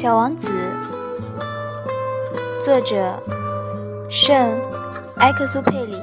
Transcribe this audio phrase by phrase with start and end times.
[0.00, 0.48] 小王子，
[2.62, 3.20] 作者
[4.08, 4.56] 圣
[5.16, 6.00] 埃克苏佩里。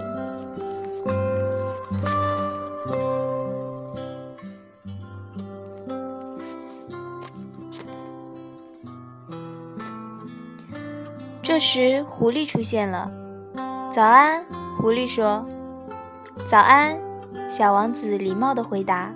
[11.41, 13.09] 这时，狐狸出现了。
[13.93, 14.43] 早安，
[14.77, 15.45] 狐狸说。
[16.45, 16.99] 早安，
[17.49, 19.13] 小王子礼貌地回答。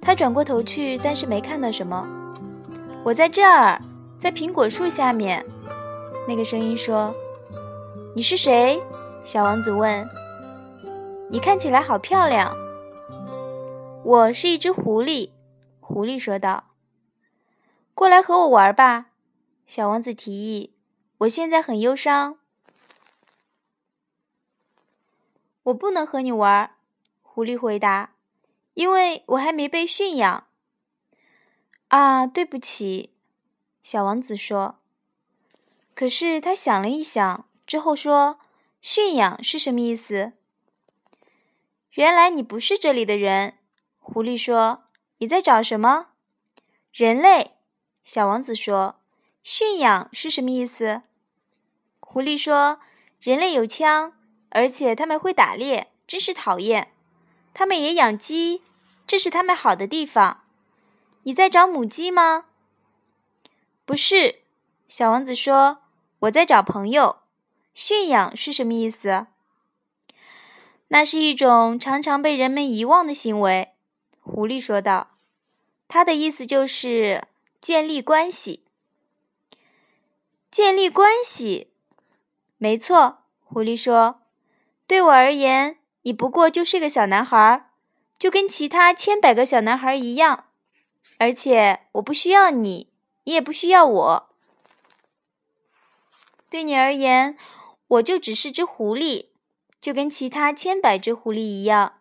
[0.00, 2.04] 他转过头去，但是没看到什么。
[3.06, 3.80] 我在这儿，
[4.18, 5.46] 在苹果树下面。
[6.26, 7.14] 那个声音说
[8.16, 8.82] ：“你是谁？”
[9.24, 10.04] 小王子问。
[11.30, 12.52] “你看起来好漂亮。
[14.02, 15.30] ”“我是一只狐狸。”
[15.78, 16.72] 狐狸说道。
[17.94, 19.12] “过来和我玩吧。”
[19.68, 20.74] 小王子提议。
[21.18, 22.38] 我现在很忧伤。
[25.62, 26.72] 我不能和你玩，
[27.22, 28.14] 狐狸回答，
[28.74, 30.45] 因为我还没被驯养。
[31.88, 33.10] 啊，对不起，
[33.82, 34.78] 小王子说。
[35.94, 38.38] 可是他想了一想之后说
[38.82, 40.32] ：“驯养是什么意思？”
[41.92, 43.58] 原来你不是这里的人，
[43.98, 44.82] 狐狸说。
[45.18, 46.08] 你在找什么？
[46.92, 47.52] 人类，
[48.04, 49.00] 小王子说。
[49.42, 51.02] 驯养是什么意思？
[52.00, 52.80] 狐狸说
[53.20, 54.12] ：“人类有枪，
[54.50, 56.92] 而且他们会打猎，真是讨厌。
[57.54, 58.62] 他们也养鸡，
[59.06, 60.44] 这是他们好的地方。
[61.26, 62.46] 你在找母鸡吗
[63.84, 64.42] ？”“不是。”
[64.86, 65.78] 小王子说
[66.20, 67.18] ，“我在找朋友。
[67.74, 69.26] 驯养是什么意思
[70.88, 73.72] ？”“那是一种常常被人们遗忘的行为。”
[74.22, 75.18] 狐狸说道
[75.88, 77.26] ，“它的意思就是
[77.60, 78.62] 建立关系。”
[80.48, 81.72] 建立关系，
[82.56, 83.24] 没错。
[83.44, 84.22] 狐狸说
[84.86, 87.68] ：“对我而言，你不过就是个小男孩，
[88.16, 90.45] 就跟其他千百个小男孩一样。
[91.18, 92.92] 而且我不需要你，
[93.24, 94.28] 你也不需要我。
[96.48, 97.36] 对你而言，
[97.88, 99.28] 我就只是只狐狸，
[99.80, 101.94] 就跟其他千百只狐狸一样。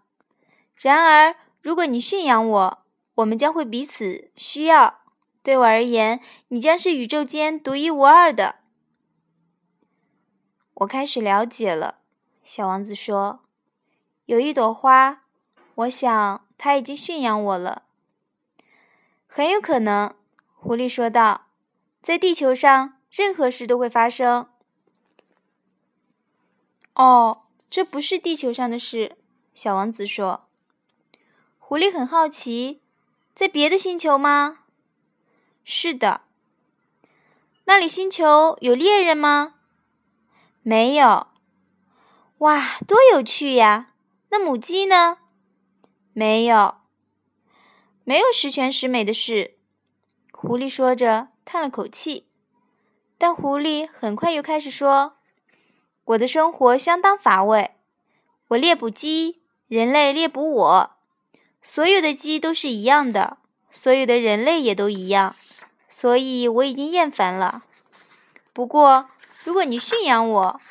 [0.76, 5.02] 然而，如果你驯养我，我们将会彼此需要。”
[5.42, 8.56] 对我而言，你将是宇宙间独一无二的。
[10.74, 12.00] 我开始了解了，
[12.44, 13.42] 小王子说
[14.26, 15.24] ：“有一朵花，
[15.76, 17.84] 我想它已经驯养我了。”
[19.38, 20.16] 很有可能，
[20.56, 21.48] 狐狸说道
[22.02, 24.48] ：“在地球上，任何事都会发生。”
[26.96, 29.18] 哦，这不是地球上的事，
[29.54, 30.48] 小王子说。
[31.60, 32.80] 狐狸很好奇，
[33.34, 34.60] 在别的星球吗？
[35.66, 36.22] 是的，
[37.66, 39.56] 那里星球有猎人吗？
[40.64, 41.28] 没有。
[42.38, 43.92] 哇，多有趣呀！
[44.30, 45.18] 那母鸡呢？
[46.14, 46.85] 没有。
[48.06, 49.58] 没有十全十美的事。
[50.32, 52.28] 狐狸说着，叹了口气。
[53.18, 55.18] 但狐狸很快又开始说
[56.06, 57.72] ：“我的生活相当乏味。
[58.50, 60.92] 我猎捕鸡，人类猎捕我。
[61.64, 63.40] 所有的鸡都是一样的，
[63.72, 65.36] 所有的人类也都一样。”
[65.90, 67.64] 所以我已经厌烦了。
[68.54, 69.10] 不过，
[69.44, 70.62] 如果你驯养我，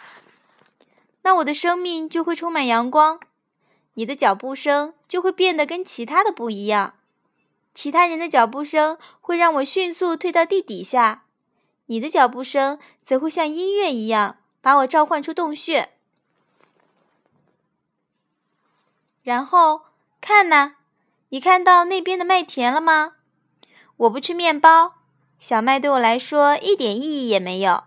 [1.23, 3.19] 那我的生命就会充满阳光。
[3.95, 6.95] 你的脚步声就会变得跟其他的不一样。
[7.75, 11.25] 其他人的脚步声会让我迅速退到地底下，
[11.87, 15.91] 你的脚步声则会像音乐一样把我召唤出洞穴。
[19.23, 19.83] 然后，
[20.21, 20.75] 看呐，
[21.31, 23.15] 你看到那边的麦田了吗？
[23.97, 24.95] 我不吃面包。
[25.39, 27.85] 小麦对我来说一点意义也没有，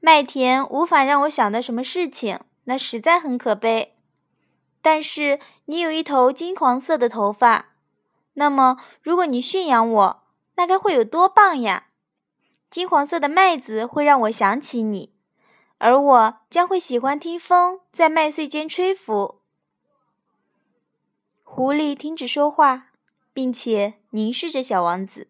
[0.00, 3.96] 麦田无法让我想到什么事情，那实在很可悲。
[4.80, 7.69] 但是你有一头金黄色的头发，
[8.34, 10.22] 那么如果你驯养我，
[10.56, 11.88] 那该会有多棒呀！
[12.68, 15.12] 金黄色的麦子会让我想起你，
[15.78, 19.40] 而我将会喜欢听风在麦穗间吹拂。
[21.42, 22.92] 狐狸停止说话，
[23.32, 25.28] 并且凝视着小王子。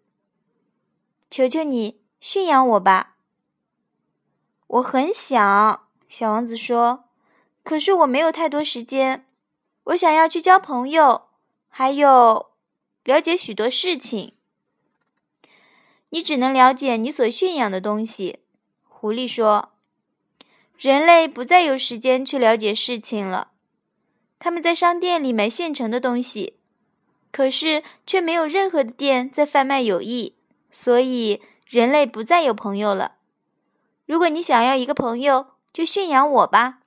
[1.30, 3.16] 求求你驯养我吧！
[4.66, 7.04] 我很想，小王子说，
[7.64, 9.26] 可是我没有太多时间。
[9.84, 11.28] 我想要去交朋友，
[11.68, 12.49] 还有
[13.04, 14.34] 了解许多事情。
[16.10, 18.40] 你只能了解你所驯养的东西，
[18.88, 19.72] 狐狸说。
[20.76, 23.52] 人类不再有时间去了解事情了。
[24.38, 26.54] 他们在商店里买现成的东西，
[27.30, 30.36] 可是却没有任何的店在贩卖友谊。
[30.70, 33.16] 所以，人类不再有朋友了。
[34.06, 36.79] 如果你想要一个朋友，就驯养我吧。